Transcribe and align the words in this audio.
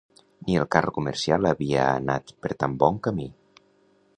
...ni 0.45 0.55
el 0.61 0.63
carro 0.75 0.93
comercial 0.95 1.49
havia 1.49 1.83
anat 1.99 2.33
per 2.47 2.51
tant 2.65 2.79
bon 2.85 2.99
camí. 3.09 3.29